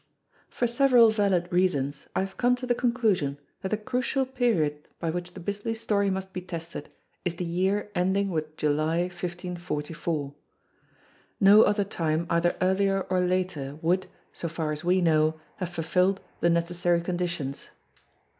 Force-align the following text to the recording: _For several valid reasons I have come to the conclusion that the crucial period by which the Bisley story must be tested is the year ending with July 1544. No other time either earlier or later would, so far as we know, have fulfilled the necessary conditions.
_For 0.51 0.65
several 0.65 1.11
valid 1.11 1.47
reasons 1.51 2.07
I 2.15 2.21
have 2.21 2.35
come 2.35 2.55
to 2.55 2.65
the 2.65 2.73
conclusion 2.73 3.37
that 3.61 3.69
the 3.69 3.77
crucial 3.77 4.25
period 4.25 4.87
by 4.99 5.11
which 5.11 5.35
the 5.35 5.39
Bisley 5.39 5.75
story 5.75 6.09
must 6.09 6.33
be 6.33 6.41
tested 6.41 6.89
is 7.23 7.35
the 7.35 7.45
year 7.45 7.91
ending 7.93 8.31
with 8.31 8.57
July 8.57 9.01
1544. 9.01 10.33
No 11.39 11.61
other 11.61 11.83
time 11.83 12.25
either 12.31 12.57
earlier 12.63 13.01
or 13.11 13.19
later 13.19 13.77
would, 13.83 14.07
so 14.33 14.47
far 14.49 14.71
as 14.71 14.83
we 14.83 15.01
know, 15.01 15.39
have 15.57 15.69
fulfilled 15.69 16.19
the 16.39 16.49
necessary 16.49 17.01
conditions. 17.01 17.69